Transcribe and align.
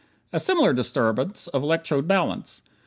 A 0.33 0.39
similar 0.39 0.73
disturbance 0.73 1.45
of 1.49 1.61
electrode 1.61 2.07
balance. 2.07 2.63